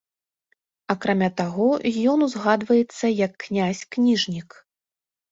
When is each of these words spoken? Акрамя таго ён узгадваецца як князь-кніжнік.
Акрамя 0.93 1.27
таго 1.41 1.67
ён 2.13 2.19
узгадваецца 2.27 3.05
як 3.25 3.31
князь-кніжнік. 3.43 4.49